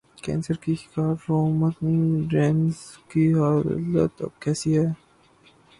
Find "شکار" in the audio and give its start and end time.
0.81-1.13